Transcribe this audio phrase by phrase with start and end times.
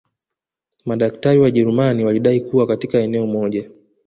[0.85, 3.69] Madaktari Wajerumani walidai kuwa katika eneo moja